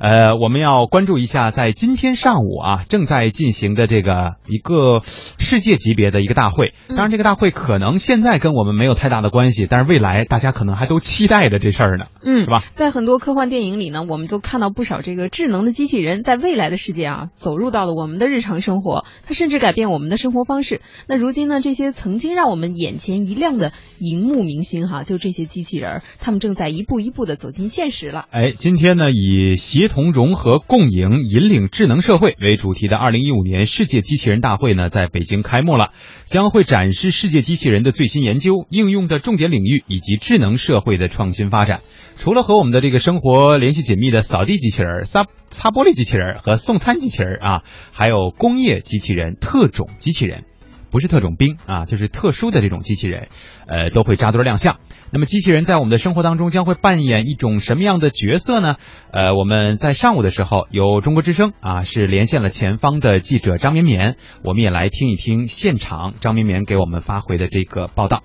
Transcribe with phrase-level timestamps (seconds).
[0.00, 6.72] 呃，我们要关注一下，在今天上午啊，正在进行的这个一个世界级别的一个大会。
[6.88, 12.64] 当然，这个大会可能现在跟我们没有太大的关系，但是未来大家可能还都期待着这事儿呢，嗯，是吧？
[12.72, 20.80] 在很多科幻电影里呢，我们都看到不少这个智能的机器人在未来的世界啊，走入到了我们的日常生活，它甚至改变我们的生活方式。
[21.08, 28.24] 那如今呢，这些曾经让我们眼前一亮的荧幕明星哈，就这些机器人，他们正在一步一步的走进现实了。
[28.30, 35.90] 哎，今天呢，以协同融合共赢引领智能社会为主题的二零一五年世界机器人大会呢，在北京开幕了，
[36.24, 41.80] 将会展示世界机器人的最新研究、应用的重点领域以及智能社会的创新发展。
[42.16, 50.44] 除了和我们的这个生活联系紧密的扫地机器人、擦擦玻璃机器人和送餐机器人啊，还有工业机器人、特种机器人。
[50.90, 53.28] 不是特种兵啊，就是特殊的这种机器人，
[53.66, 54.78] 呃，都会扎堆亮相。
[55.12, 58.76] 那么，机器人在我们的生活当中将会扮演一种什么样的角色呢？
[59.10, 68.22] 呃，我们在上午的时候，由中国之声啊是连线了前方的记者张绵绵，我们也来听一听现场张绵绵给我们发回的这个报道。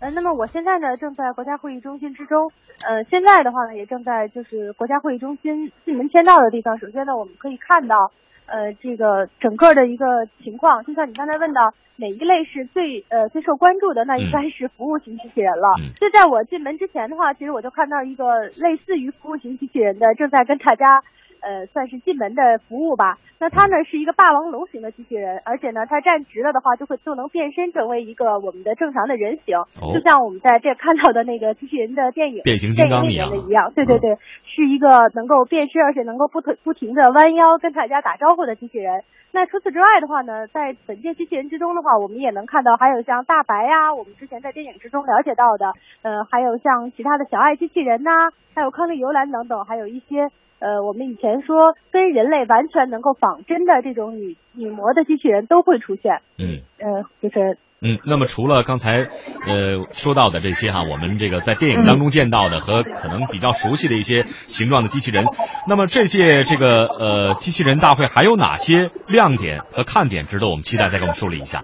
[0.00, 2.50] 呃，那么我现在呢正在国家会议中心之中，
[2.86, 6.78] 呃，现在的话呢也正在就是国家会议中心进门签到的地方。
[6.78, 8.10] 首先呢，我们可以看到。
[8.50, 15.68] 呃，这个整个的一个情况，就像你刚才问到哪一类是最呃最受关注的，那应该是服务型机器人了。
[16.00, 21.04] 就在我进门之前的话，其实我就看到一个类似于服务型机器人的正在跟大家。
[21.40, 23.18] 呃，算是进门的服务吧。
[23.40, 29.56] 那它呢是一个霸王龙型的机器人，而且呢，它站直了的话，就会就能变身成为一个我们的正常的人形，
[29.94, 33.72] 就像我们在这看到的那个机器人的电影变形金刚一样的一样。
[33.74, 39.04] 对对对，是一个能够变身，而且能够不停不停的弯腰跟大家打招呼的机器人。
[39.30, 45.72] 那除此之外的话呢，在本届机器人之中的话，我们也能看到还有像大白呀，我们之前在电影之中了解到的，
[46.02, 48.10] 呃，还有像其他的小爱机器人呐，
[48.56, 50.28] 还有康利游兰等等，还有一些。
[50.60, 56.20] 呃，我们以前说跟人类完全能够仿真的这种女女模的机器人都会出现。
[56.38, 65.24] 嗯，呃，就是嗯，那么除了刚才呃说到的这些哈，我们这个在电影当中见到的和可能比较熟悉的一些形状的机器人，
[65.68, 70.88] 那么这届这个呃机器人大会还有哪些亮点和看点值得我们期待？
[70.88, 71.62] 再给我们梳理一下。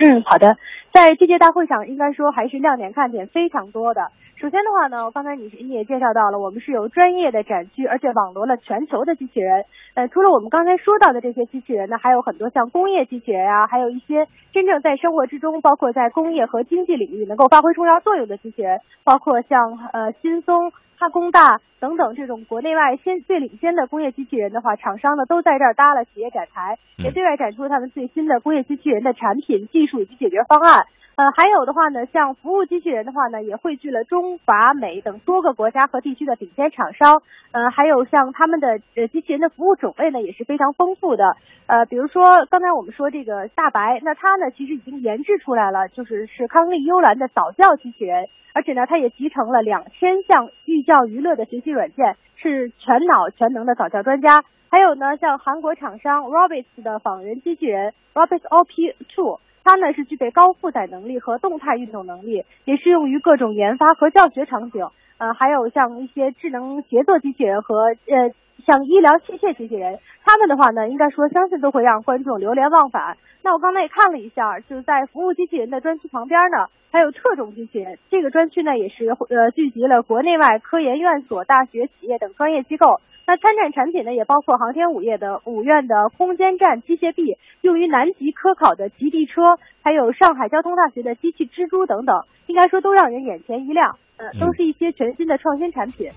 [0.00, 0.56] 嗯，好的，
[0.98, 4.10] 在这届大会上，应该说还是亮点看点非常多的。
[4.34, 9.64] 首先的话呢，刚才你你也介绍到了，我们是有专业的展区，而且网罗了全球的机器人。
[9.94, 30.86] 呃，除了我们刚才说到的这些机器人呢，还有很多像工业机器人啊，还有一些真正在生活之中，包括在工业和经济领域能够发挥重要作用的机器人，包括像呃新松、哈工大等等这种国内外先最领先的工业机器人的话，厂商呢都在这儿搭了企业展台，也对外展出他们最新的工业机器人的产品、技术以及解决方案。
[31.16, 37.22] 呃，还有的话呢，像服务机器人的话呢，也汇聚了中法美等多个国家和地区的顶尖厂商。
[37.50, 41.36] 呃，还有像他们的呃机器人的服务种类呢，也是非常丰富的。
[41.66, 54.44] 呃，比如说刚才我们说这个大白，那它呢其实已经研制出来了，就是是康利优兰的早教机器人，而且呢它也集成了两千项寓教于乐的学习软件，是全脑全能的早教专家。
[54.70, 59.40] 还有呢，像韩国厂商 Robots 的仿人机器人 Robots OP Two。
[59.64, 64.86] 它呢是具备高负载能力和动态运动能力，也适用于各种研发和教学场景。
[65.18, 68.30] 呃，还有像一些智能协作机器人和呃
[68.68, 73.16] 像医疗器械机器人，他们的话呢，应该说相信都会让观众流连忘返。
[73.42, 77.96] 那我刚才也看了一下，就是在服务机器人的专区旁边呢，还有特种机器人。
[78.10, 83.00] 这个专区呢也是呃聚集了国内外科研院所、大学、企业等专业机构。
[83.26, 93.96] 那参展产品呢，也包括航天五业的五院的空间站机械臂，用于南极科考的极地车，还有上海交通大学的机器蜘蛛等等，应该说都让人眼前一亮。
[94.18, 96.10] 呃，都是一些全新的创新产品。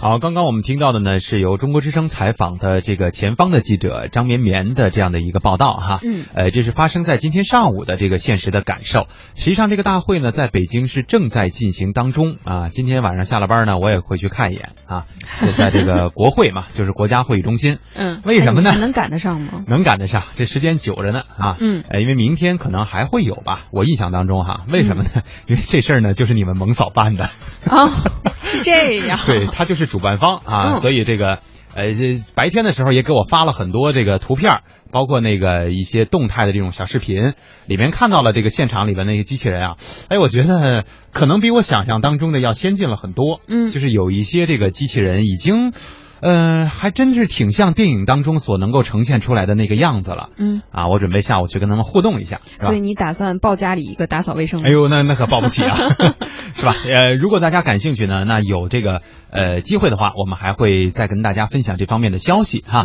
[0.00, 6.00] 好，刚刚我们听到的呢，是由中国之声采访的这个前方的记者张绵绵的这样的一个报道哈。
[6.02, 9.08] 嗯，呃，这是发生在今天上午的这个现实的感受。
[9.34, 12.70] 实际上，这个大会呢，在北京是正在进行当中啊。
[12.70, 15.04] 今天晚上下了班呢，我也会去看一眼啊。
[15.44, 17.76] 就在这个国会嘛，就是国家会议中心。
[17.94, 18.74] 嗯，为什么呢？
[18.80, 19.64] 能赶得上吗？
[19.68, 21.58] 能赶得上，这时间久着呢啊。
[21.60, 24.62] 嗯，呃，因为明天可能还会有吧，我印象当中哈。
[24.72, 25.10] 为什么呢？
[25.46, 27.24] 因为这事儿呢，就是你们蒙嫂办的。
[27.66, 28.00] 啊，
[28.44, 29.18] 是这样。
[29.28, 30.78] 对他就是主办方啊。
[30.78, 31.40] 所以这个，
[31.74, 34.60] 呃，这白天的时候也给我发了很多这个图片，
[34.90, 37.34] 包括那个一些动态的这种小视频，
[37.66, 39.76] 里面看到了这个现场里边那些机器人啊，
[40.08, 43.40] 哎，我觉得可能比我想象当中的要先进了很多。
[43.46, 45.72] 嗯，就是有一些这个机器人已经，
[46.20, 50.30] 呃，还真是挺像电影当中所能够呈现出来的那个样子了。
[50.36, 52.80] 嗯，啊，我准备下午去跟他们互动一下，所以？
[52.80, 54.62] 你打算报家里一个打扫卫生？
[54.62, 55.76] 哎呦，那那可报不起啊，
[56.54, 56.74] 是吧？
[56.84, 62.84] 呃，如果大家感兴趣呢，那有这个呃机会的话，我们还会再跟大家分享这方面的消息哈。